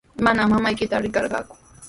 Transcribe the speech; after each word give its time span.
Manami 0.25 0.51
mamaykita 0.55 1.03
riqarqaaku. 1.03 1.53